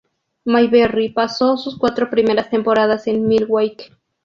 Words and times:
Mayberry 0.45 1.09
pasó 1.09 1.57
sus 1.57 1.77
cuatro 1.77 2.09
primeras 2.09 2.49
temporadas 2.49 3.05
en 3.05 3.27
Milwaukee. 3.27 3.91